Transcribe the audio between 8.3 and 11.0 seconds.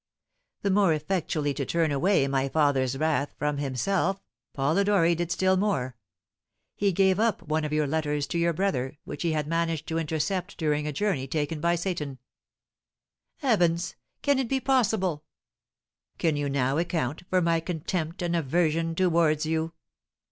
your brother, which he had managed to intercept during a